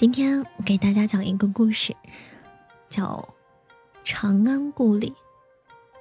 [0.00, 1.94] 今天给大家讲一个故事，
[2.88, 3.04] 叫
[4.02, 5.14] 《长安故里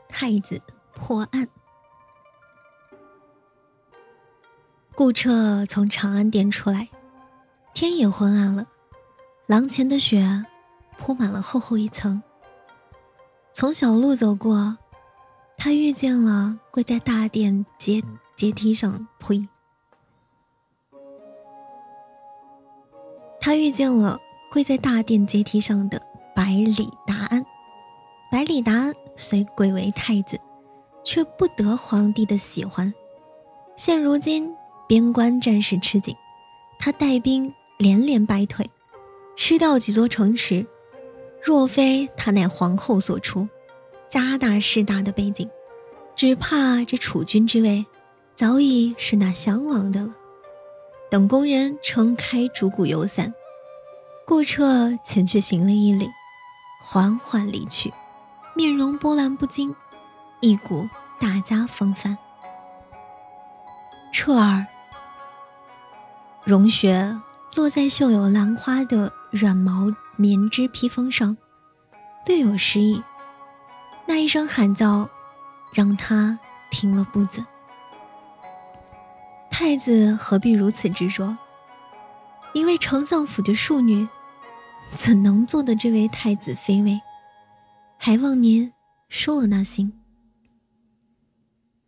[0.07, 0.62] 太子
[0.96, 1.46] 破案》。
[4.96, 6.88] 顾彻从长安殿出来，
[7.73, 8.67] 天也昏暗了，
[9.47, 10.46] 廊前的雪
[10.97, 12.24] 铺满了厚厚一层。
[13.52, 14.78] 从小路走过，
[15.58, 18.02] 他遇见了跪在大殿阶
[18.34, 19.50] 阶梯上，呸。
[23.50, 24.16] 他遇见了
[24.52, 25.99] 跪在大殿阶梯上的
[26.35, 27.44] 百里达安。
[28.31, 30.40] 百里达安虽贵为太子，
[31.03, 32.93] 却不得皇帝的喜欢。
[33.76, 34.54] 现如今
[34.88, 36.16] 边关战事吃紧，
[36.77, 38.70] 他带兵连连败退，
[39.35, 40.68] 失掉几座城池。
[41.43, 43.49] 若非他乃皇后所出，
[44.07, 45.49] 家大势大的背景，
[46.16, 47.88] 只怕这储君之位
[48.35, 50.13] 早已是那襄王的了。
[51.09, 53.34] 等工人撑开竹谷油伞，
[54.29, 56.12] 顾彻前去行了一礼，
[56.79, 57.91] 缓缓离去，
[58.54, 59.76] 面容波澜不惊，
[60.40, 60.87] 一股
[61.20, 62.15] 大家风范。
[64.14, 64.67] 彻儿，
[66.44, 67.20] 融雪
[67.56, 71.36] 落在绣有兰花的软毛棉织披风上，
[72.28, 73.04] 略有诗意。
[74.06, 75.09] 那一声喊叫，
[75.73, 76.38] 让他
[76.70, 77.44] 停了步子。
[79.50, 81.36] 太子何必如此执着？
[82.54, 84.08] 一位丞相府的庶女，
[84.94, 87.00] 怎能做的这位太子妃位？
[87.98, 88.72] 还望您
[89.09, 89.94] 收了那心。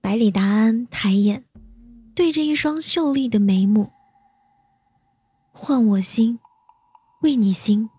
[0.01, 1.45] 百里达安抬眼，
[2.15, 3.91] 对着一双秀丽的眉目，
[5.51, 6.39] 换我心，
[7.21, 7.89] 为你心，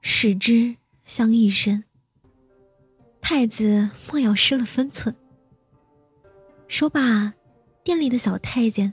[0.00, 1.84] 使之相一身。
[3.20, 5.14] 太子莫要失了分寸。
[6.68, 7.34] 说罢。
[7.82, 8.92] 店里的小太监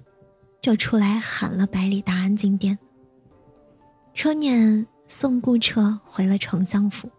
[0.61, 2.79] 就出来喊了百里达安进殿。
[4.13, 7.09] 车辇送顾彻回了丞相府，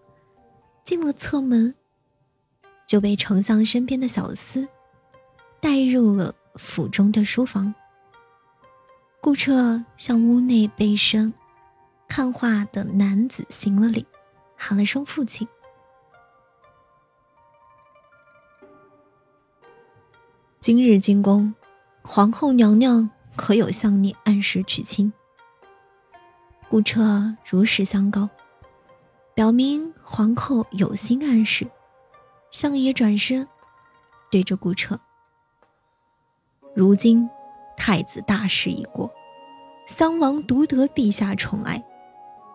[0.84, 1.74] 进了侧门，
[2.86, 4.68] 就被丞相身边的小厮
[5.60, 7.74] 带入了府中的书房。
[9.20, 11.32] 顾彻向屋内背身
[12.06, 14.06] 看画的男子行了礼，
[14.56, 15.48] 喊了声父亲。
[20.60, 21.54] 今日进宫。
[22.02, 25.12] 皇后娘娘可有向你按时娶亲？
[26.68, 28.28] 顾彻如实相告，
[29.34, 31.66] 表明皇后有心暗示。
[32.50, 33.46] 相爷转身
[34.30, 34.98] 对着顾彻
[36.74, 37.28] ：“如今
[37.76, 39.10] 太子大事已过，
[39.86, 41.84] 襄王独得陛下宠爱，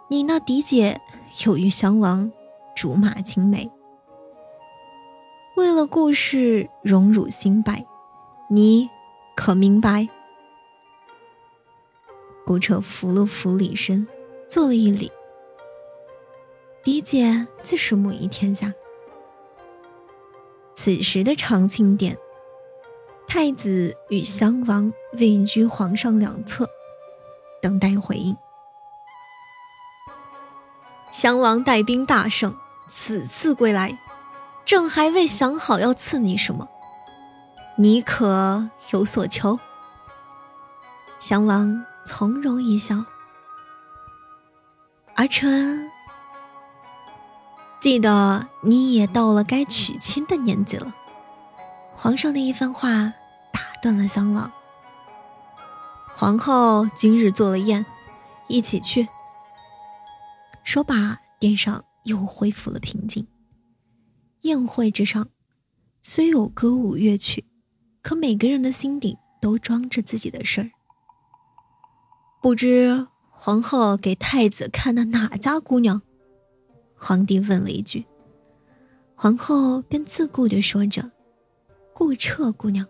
[0.09, 0.99] 你那嫡姐
[1.45, 2.31] 又与襄王
[2.75, 3.71] 竹马青梅，
[5.55, 7.85] 为了顾氏荣辱兴败，
[8.49, 8.89] 你。”
[9.35, 10.07] 可明白？
[12.45, 14.07] 顾彻扶了扶李身，
[14.47, 15.11] 做了一礼。
[16.83, 18.73] 嫡姐自是母仪天下。
[20.73, 22.17] 此时的长庆殿，
[23.25, 26.67] 太子与襄王位居皇上两侧，
[27.61, 28.35] 等待回应。
[31.11, 32.57] 襄王带兵大胜，
[32.89, 33.97] 此次归来，
[34.65, 36.67] 朕还未想好要赐你什么。
[37.77, 39.59] 你可有所求？
[41.19, 43.05] 襄王从容一笑，
[45.15, 45.89] 儿臣
[47.79, 50.93] 记得你也到了该娶亲的年纪了。
[51.95, 53.13] 皇上的一番话
[53.51, 54.51] 打断了襄王。
[56.15, 57.85] 皇后今日做了宴，
[58.47, 59.07] 一起去。
[60.63, 63.27] 说罢，殿上又恢复了平静。
[64.41, 65.29] 宴会之上，
[66.01, 67.45] 虽有歌舞乐曲。
[68.01, 70.71] 可每个人的心底都装着自己的事儿。
[72.43, 76.01] 不知皇后给太子看的哪家姑娘？
[76.97, 78.05] 皇帝问了一句，
[79.15, 81.13] 皇后便自顾地说着
[81.95, 82.85] ：“顾彻姑娘。”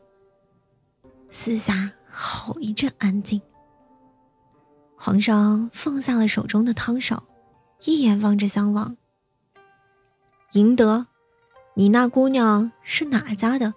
[1.30, 3.44] 四下好一阵安静。
[4.96, 7.24] 皇上放下了手中的汤勺，
[7.84, 8.98] 一眼望着襄王
[10.54, 11.06] ：“赢得，
[11.76, 13.76] 你那姑娘是哪家的？”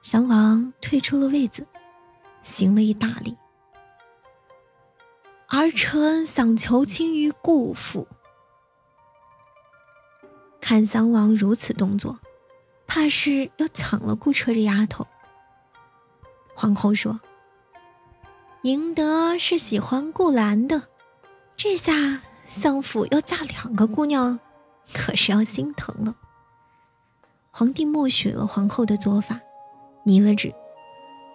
[0.00, 1.66] 襄王退出了位子，
[2.44, 3.36] 行了一大礼。
[5.54, 8.08] 儿臣想求亲于顾父。
[10.62, 12.18] 看襄王如此动作，
[12.86, 15.06] 怕是要抢了顾彻这丫头。
[16.54, 17.20] 皇后说
[18.64, 20.84] ：“赢得是喜欢顾兰的，
[21.54, 24.40] 这下相府要嫁两个姑娘，
[24.94, 26.16] 可是要心疼了。”
[27.52, 29.38] 皇帝默许了皇后的做法。
[30.06, 30.54] 拟了旨，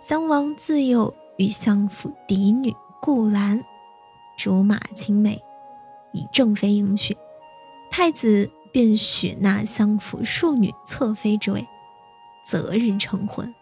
[0.02, 3.64] 襄王自幼与相府嫡女顾兰
[4.38, 5.42] 竹马青梅，
[6.14, 7.18] 以正妃迎娶，
[7.90, 11.68] 太子便许纳相府庶女侧妃之位，
[12.46, 13.54] 择日成婚。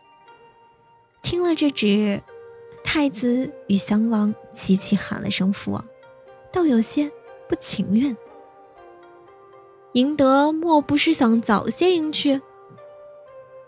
[1.22, 2.22] 听了这旨，
[2.83, 5.86] 太子与襄王齐齐喊了声父王，
[6.51, 7.10] 倒有些
[7.48, 8.16] 不情愿。
[9.94, 12.42] 赢得莫不是想早些迎娶？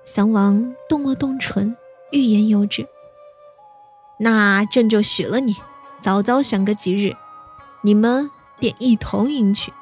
[0.03, 1.77] 襄王动了动唇，
[2.11, 2.85] 欲言又止。
[4.19, 5.55] 那朕就许了你，
[5.99, 7.15] 早早选个吉日，
[7.81, 8.29] 你们
[8.59, 9.73] 便一同迎娶。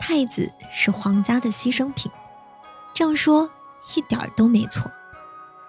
[0.00, 2.10] 太子是皇家的牺牲品，
[2.94, 3.50] 这样说
[3.94, 4.90] 一点儿都没错。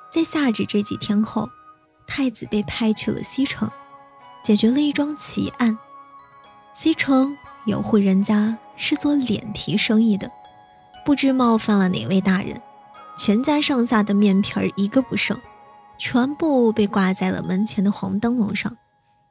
[0.09, 1.49] 在下旨这几天后，
[2.07, 3.69] 太子被派去了西城，
[4.43, 5.77] 解决了一桩奇案。
[6.73, 10.31] 西城有户人家是做脸皮生意的，
[11.05, 12.61] 不知冒犯了哪位大人，
[13.15, 15.39] 全家上下的面皮儿一个不剩，
[16.05, 18.75] 全部被挂在了门前的黄灯笼上，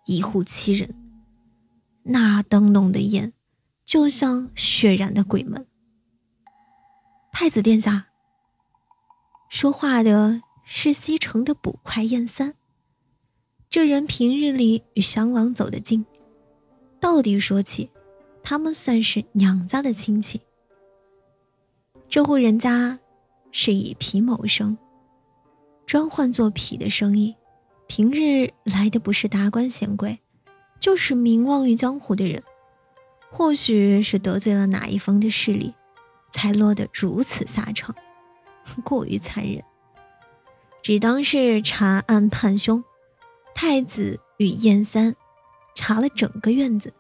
[0.07, 0.97] 一户七人，
[2.05, 3.35] 那灯笼的焰，
[3.85, 5.67] 就像血染的鬼门。
[7.31, 8.07] 太子殿下，
[9.51, 10.41] 说话的。
[10.65, 12.55] 是西城的捕快燕三，
[13.69, 16.07] 这人平日里与襄王走得近，
[17.01, 17.91] 到底说起，
[18.43, 20.41] 他们算是娘家的亲戚。
[22.09, 23.01] 这户人家
[23.51, 24.79] 是以皮谋生，
[25.87, 27.37] 专换做皮的生意，
[27.87, 30.21] 平日来的不是达官显贵，
[30.81, 32.43] 就是名望于江湖的人，
[33.31, 35.75] 或许是得罪了哪一方的势力，
[36.31, 37.95] 才落得如此下场，
[38.83, 39.63] 过于残忍。
[40.83, 42.83] 只当是查案判凶，
[43.55, 45.15] 太子与燕三
[45.75, 46.93] 查了整个院子，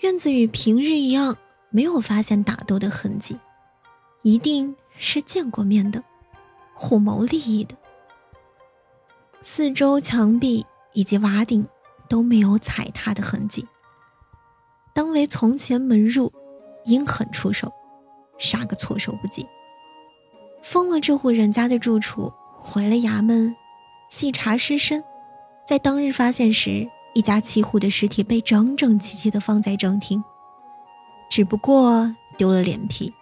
[0.00, 1.36] 院子与平日一样，
[1.70, 3.38] 没有发现打斗的痕迹，
[4.22, 6.04] 一定是见过面的，
[6.80, 7.76] 互谋利益的。
[9.42, 11.68] 四周墙壁以及瓦顶
[12.08, 13.68] 都没有踩踏的痕迹，
[14.94, 16.32] 当为从前门入，
[16.86, 17.70] 阴狠出手，
[18.38, 19.46] 杀个措手不及，
[20.62, 22.32] 封了这户人家的住处。
[22.62, 23.56] 回了衙门，
[24.10, 25.02] 细查尸身，
[25.66, 30.22] 在当日发现时，一家七户的尸体被整整齐齐地放在正厅，
[31.30, 33.12] 只不过丢了脸皮。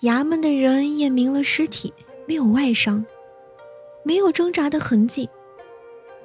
[0.00, 1.94] 衙门的人验明了尸体
[2.26, 3.04] 没有外伤，
[4.02, 5.28] 没有挣扎的痕迹，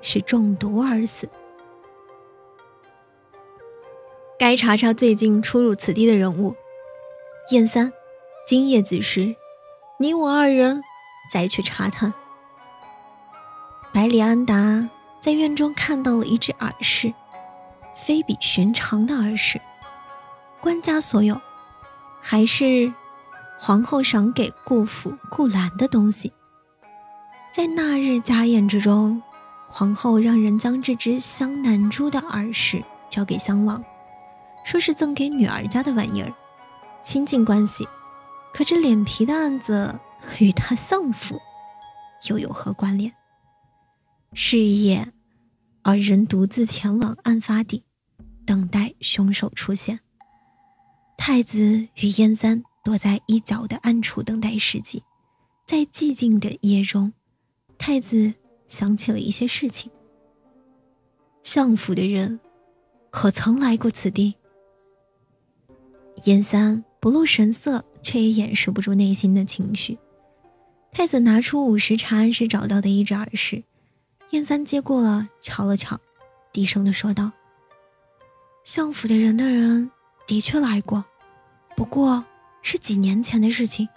[0.02, 1.30] 是中毒而死。
[4.38, 6.56] 该查查最近出入此地的人物。
[7.52, 7.92] 燕三，
[8.46, 9.36] 今夜子时，
[9.98, 10.82] 你我二人。
[11.32, 12.12] 再去查探。
[13.94, 14.90] 百里安达
[15.22, 17.14] 在院中看到了一只耳饰，
[17.94, 19.62] 非比寻常的耳饰，
[20.60, 21.40] 官家所有，
[22.20, 22.92] 还是
[23.60, 26.32] 皇后赏给顾府顾兰的东西。
[27.52, 29.22] 在那日家宴之中，
[29.70, 33.84] 皇后让人将这只镶南珠的耳饰交给襄王，
[34.64, 36.34] 说是赠给女儿家的玩意儿，
[37.02, 37.88] 亲近关系。
[38.54, 40.00] 可这脸皮的案子。
[40.40, 41.40] 与他丧父
[42.28, 43.14] 又有何关联？
[44.34, 45.14] 是夜，
[45.82, 47.86] 二人独自前往案发地，
[48.46, 50.02] 等待凶手出现。
[51.18, 55.04] 太子与燕三躲在一角的暗处等待时机。
[55.66, 57.14] 在寂静的夜中，
[57.78, 58.34] 太子
[58.68, 59.92] 想起了一些事情。
[61.44, 62.40] 相府的人
[63.12, 64.36] 可曾来过此地？
[66.26, 69.98] 燕三不露神色，却也掩饰不住内心的情绪。
[70.92, 73.64] 太子拿出午时查案时找到的一只耳饰，
[74.32, 76.00] 燕三接过了，瞧了瞧，
[76.52, 77.32] 低声的说道
[78.66, 79.92] ：“相府的人的人
[80.26, 81.06] 的确来过，
[81.78, 82.26] 不过
[82.62, 83.88] 是几年前的事情。”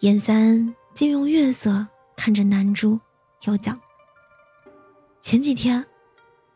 [0.00, 3.00] 燕三借用月色看着南珠，
[3.44, 3.80] 又讲
[5.20, 5.84] ：“前几天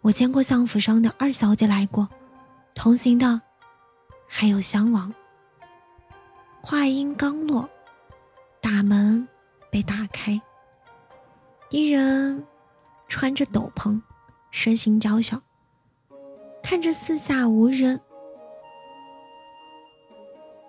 [0.00, 2.08] 我见过相府上的二小姐来过，
[2.74, 3.40] 同行的
[4.28, 5.12] 还有襄王。”
[6.62, 7.68] 话音刚落。
[8.62, 9.26] 大门
[9.70, 10.38] 被打开，
[11.70, 12.46] 一人
[13.08, 13.98] 穿着斗篷，
[14.50, 15.40] 身形娇小，
[16.62, 17.98] 看着四下无人，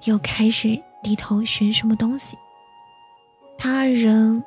[0.05, 2.37] 又开始低头寻什么东西。
[3.57, 4.43] 他二人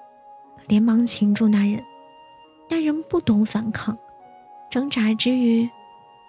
[0.66, 1.84] 连忙擒住那人，
[2.68, 3.96] 那人不懂反抗，
[4.70, 5.68] 挣扎之余，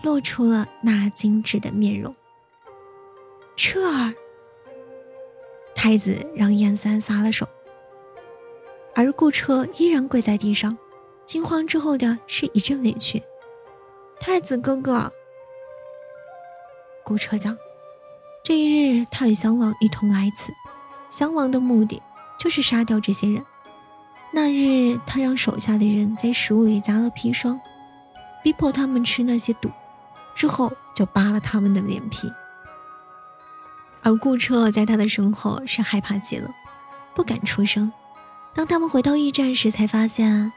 [0.03, 2.15] 露出了那精致的面容。
[3.55, 4.13] 彻儿。
[5.73, 7.47] 太子让燕三撒了手，
[8.95, 10.75] 而顾彻依然跪在地上，
[11.25, 13.21] 惊慌之后的是一阵委屈。
[14.19, 15.11] 太子哥哥，
[17.03, 17.55] 顾彻讲，
[18.45, 20.53] 这一日他与襄王一同来此，
[21.09, 21.99] 襄王的目的
[22.37, 23.43] 就是杀掉这些人。
[24.31, 27.59] 那日，他让手下的人在食物里加了砒霜，
[28.43, 29.71] 逼迫他们吃那些毒，
[30.35, 32.31] 之后就扒了他们的脸皮。
[34.03, 36.53] 而顾彻在他的身后是害怕极了，
[37.15, 37.91] 不敢出声。
[38.53, 40.53] 当他们回到驿站时，才发现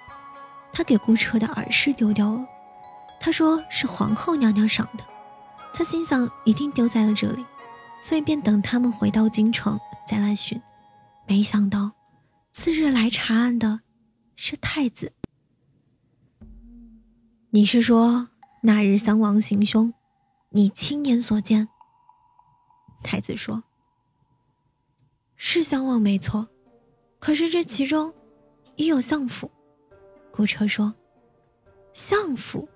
[0.74, 2.44] 他给顾彻的耳饰丢掉了。
[3.18, 5.04] 他说是皇后娘娘赏的，
[5.72, 7.46] 他心想一定丢在了这里，
[8.00, 10.60] 所以便等他们回到京城再来寻。
[11.26, 11.92] 没想到。
[12.50, 13.82] 次日来查案的
[14.34, 15.12] 是太子。
[17.50, 18.30] 你是说
[18.62, 19.94] 那日襄王行凶，
[20.48, 21.68] 你亲眼所见？
[23.04, 23.62] 太子说
[25.36, 26.48] ：“是襄王没错，
[27.20, 28.12] 可是这其中
[28.74, 29.48] 也有相府。”
[30.32, 30.92] 顾彻说
[31.94, 32.68] ：“相府。”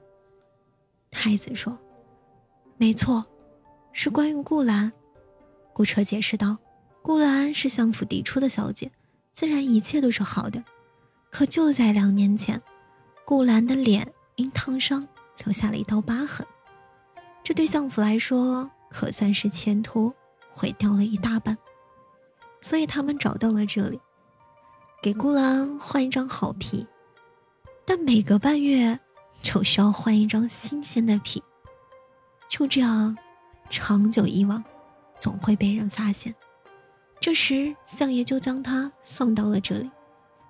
[1.10, 1.76] 太子说
[2.78, 3.26] ：“没错，
[3.92, 4.92] 是关于顾兰。”
[5.72, 6.58] 顾彻解释道
[7.02, 8.90] ：“顾兰是相府嫡出的小姐。”
[9.32, 10.62] 自然一切都是好的，
[11.30, 12.60] 可就在两年前，
[13.24, 15.08] 顾兰的脸因烫伤
[15.42, 16.46] 留下了一道疤痕，
[17.42, 20.12] 这对相府来说可算是前途
[20.52, 21.56] 毁掉了一大半，
[22.60, 23.98] 所以他们找到了这里，
[25.02, 26.86] 给顾兰换一张好皮，
[27.86, 29.00] 但每隔半月
[29.40, 31.42] 就需要换一张新鲜的皮，
[32.50, 33.16] 就这样，
[33.70, 34.62] 长久以往，
[35.22, 36.34] 总会被人发现。
[37.20, 39.88] 这时，相爷就将他送到了这里，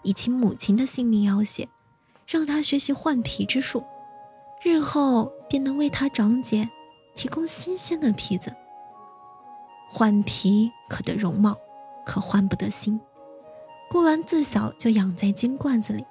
[0.00, 1.68] 以其母亲的性命要挟，
[2.26, 3.84] 让他学习换皮之术，
[4.62, 6.70] 日后便能为他长姐
[7.14, 8.56] 提供新鲜的皮子。
[9.90, 11.54] 换皮可得容貌，
[12.06, 12.98] 可换不得心。
[13.90, 16.02] 顾兰自小就养在金罐子里，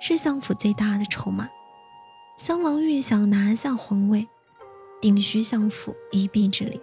[0.00, 1.50] 是相府最大的筹码。
[2.38, 4.26] 襄王欲想拿下皇位，
[5.02, 6.80] 定需相府一臂之力。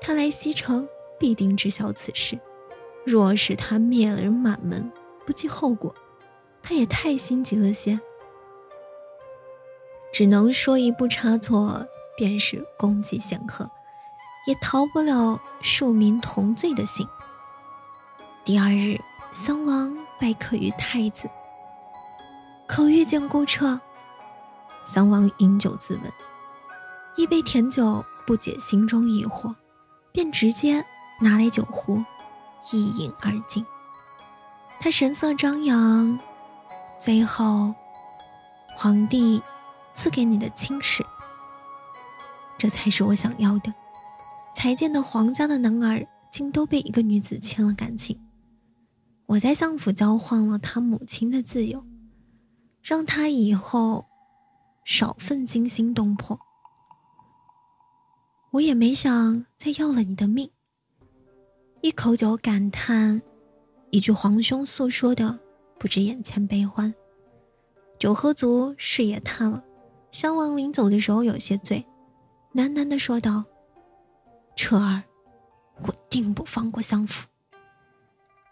[0.00, 0.88] 他来西城，
[1.18, 2.38] 必定知晓此事。
[3.04, 4.90] 若是他灭了人满门，
[5.24, 5.94] 不计后果，
[6.62, 8.00] 他也太心急了些。
[10.12, 11.86] 只能说一步差错，
[12.16, 13.70] 便是功绩显赫，
[14.46, 17.06] 也逃不了庶民同罪的刑。
[18.44, 18.98] 第二日，
[19.32, 21.28] 襄王拜客于太子，
[22.66, 23.80] 可遇见顾彻。
[24.84, 26.12] 襄王饮酒自问，
[27.16, 29.54] 一杯甜酒不解心中疑惑，
[30.16, 30.82] 便直接
[31.20, 32.02] 拿来酒壶。
[32.72, 33.66] 一饮而尽，
[34.80, 36.18] 他神色张扬。
[36.98, 37.74] 最后，
[38.74, 39.42] 皇帝
[39.92, 41.04] 赐给你的青史，
[42.56, 43.74] 这才是我想要的。
[44.54, 48.18] 才见的皇家的男儿，竟都被一个女子牵了感情。
[49.26, 51.84] 我在相府交换了他母亲的自由，
[52.80, 54.06] 让他以后
[54.82, 56.40] 少份惊心动魄。
[58.56, 60.50] 我也没想再要了你的命。
[61.82, 63.20] 一口酒感叹，
[63.90, 65.38] 一句皇兄诉说的
[65.78, 66.94] 不止眼前悲欢。
[67.98, 69.62] 酒喝足，事也淡了。
[70.10, 71.84] 襄王临走的时候有些醉，
[72.54, 73.44] 喃喃地说道
[74.56, 75.02] ：“彻儿，
[75.82, 77.26] 我定不放过相府。”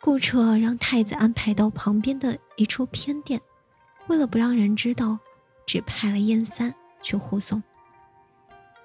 [0.02, 3.40] 顾彻让太子安排到旁边的一处偏殿，
[4.08, 5.18] 为了不让人知道，
[5.64, 7.62] 只派了燕三去护送。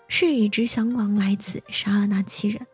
[0.10, 2.68] 是已知襄王来此杀了那七人，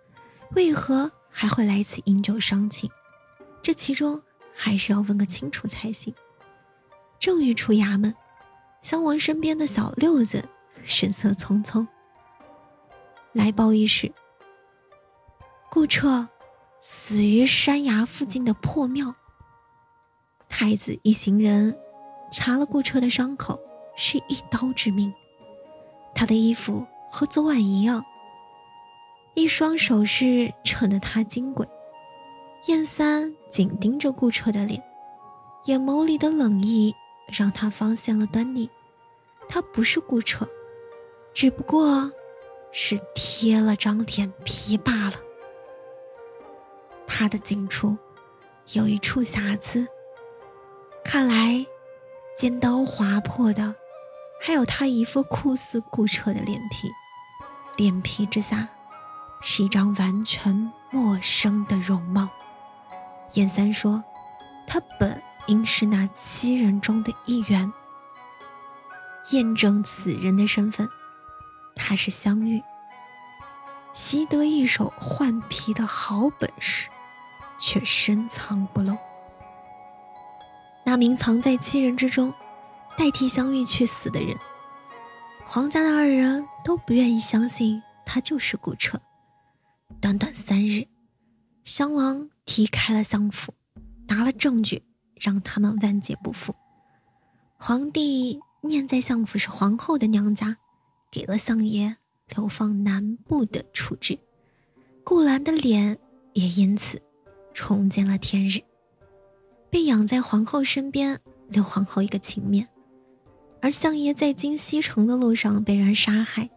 [0.56, 1.12] 为何？
[1.38, 2.90] 还会来此饮酒伤情，
[3.62, 4.22] 这其中
[4.54, 6.16] 还是要问个清楚才行。
[7.20, 8.16] 正欲出衙门，
[8.82, 10.48] 襄王身边的小六子
[10.86, 11.86] 神色匆匆
[13.34, 14.14] 来报一事：
[15.70, 16.30] 顾彻
[16.80, 19.14] 死于山崖附近的破庙。
[20.48, 21.78] 太子一行人
[22.32, 23.60] 查了顾彻的伤口，
[23.98, 25.14] 是一刀致命。
[26.14, 28.04] 他的衣服和昨晚一样。
[29.36, 31.66] 一双首饰衬得他金贵，
[32.66, 34.84] 燕三紧盯着顾彻的脸，
[35.64, 36.94] 眼眸里的冷意
[37.32, 38.70] 让他发现了端倪。
[39.48, 40.46] 他不是顾彻，
[41.34, 42.12] 只不过
[42.74, 45.14] 是贴了张脸皮罢了。
[47.08, 47.98] 他的颈处
[48.74, 49.88] 有一处瑕疵，
[51.02, 51.66] 看来
[52.36, 53.74] 尖刀划破的
[54.42, 56.90] 还有他一副酷似顾彻的脸皮，
[57.78, 58.70] 脸皮之下。
[59.48, 62.30] 是一张完全陌生的容貌。
[63.34, 64.04] 燕三说
[64.66, 67.72] ：“他本应是那七人中的一员。”
[69.32, 70.90] 验证此人的身份，
[71.76, 72.64] 他是香玉，
[73.94, 76.90] 习得一手换皮的好本事，
[77.60, 78.98] 却深藏不露。
[80.86, 82.34] 那名藏在七人之中，
[82.98, 84.36] 代替香玉去死的人，
[85.48, 89.00] 皇家的二人都不愿意相信他就是顾彻。
[90.02, 90.88] 短短三日，
[91.64, 93.54] 襄王提开了相府，
[94.08, 94.84] 拿了证据，
[95.16, 96.56] 让他们万劫不复。
[97.58, 100.58] 皇帝念在相府是皇后的娘家，
[101.12, 101.96] 给了相爷
[102.36, 104.18] 流放南部的处置，
[105.04, 105.98] 顾兰的脸
[106.34, 107.02] 也因此
[107.54, 108.62] 重见了天日，
[109.70, 112.68] 被养在皇后身边，留皇后一个情面。
[113.66, 116.52] 而相爷在京西城的路上被人杀害，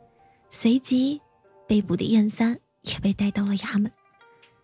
[0.51, 1.23] 随即
[1.67, 3.91] 被捕的燕三也被带到了衙门，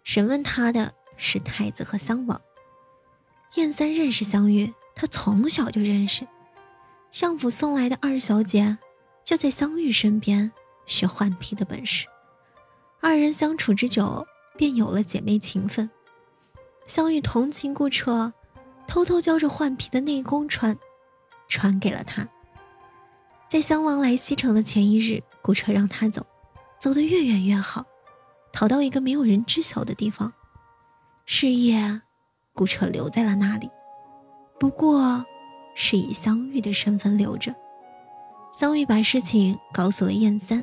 [0.02, 2.38] 审问他的是太子和襄王。
[3.54, 6.28] 燕三认识香玉，他从小就认识。
[7.10, 8.76] 相府送来的二小姐
[9.24, 10.52] 就在香玉身边
[10.84, 12.04] 学换皮的本事，
[13.00, 14.26] 二人相处之久，
[14.58, 15.88] 便有了姐妹情分。
[16.86, 18.34] 香玉同情顾彻，
[18.86, 20.76] 偷偷教着换皮的内功传，
[21.48, 22.28] 传给了他。
[23.54, 26.26] 在襄王来西城的前一日，顾彻让他走，
[26.80, 27.86] 走得越远越好，
[28.52, 30.32] 逃到一个没有人知晓的地方。
[31.24, 32.02] 是夜。
[32.52, 33.70] 顾彻留在了那里，
[34.58, 35.24] 不过
[35.76, 37.54] 是以香玉的身份留着。
[38.52, 40.60] 香玉把事情告诉了燕三，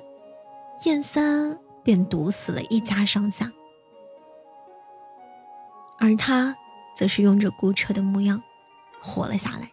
[0.86, 3.50] 燕三便毒死了一家上下，
[5.98, 6.54] 而他
[6.94, 8.44] 则是用着顾彻的模样
[9.02, 9.72] 活了下来。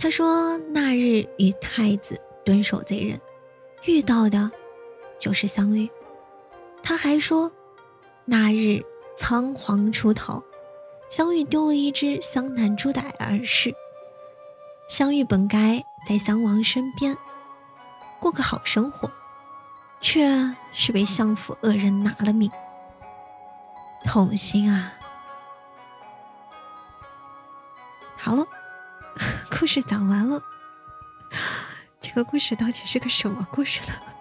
[0.00, 3.20] 他说：“那日与太子蹲守贼人，
[3.84, 4.50] 遇到的
[5.18, 5.90] 就是相遇。”
[6.82, 7.52] 他还说
[8.24, 8.82] ：“那日
[9.14, 10.42] 仓皇出逃。”
[11.10, 13.74] 相遇丢了一只湘南珠的耳饰。
[14.88, 17.16] 相遇本该在襄王身边
[18.20, 19.10] 过个好生活，
[20.00, 22.50] 却是被相府恶人拿了命，
[24.04, 24.94] 痛心啊！
[28.16, 28.46] 好了，
[29.60, 30.42] 故事讲完了。
[32.00, 34.19] 这个故事到底是个什么故事呢？